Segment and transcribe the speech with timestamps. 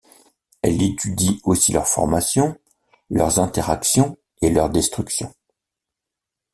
[0.63, 2.57] Elle étudie aussi leur formation,
[3.11, 5.31] leurs interactions et leur destruction.